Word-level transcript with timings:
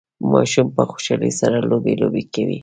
ماشوم 0.31 0.67
په 0.75 0.83
خوشحالۍ 0.91 1.31
سره 1.39 1.57
لوبي 1.69 1.93
لوبې 2.01 2.23
کوي 2.33 2.59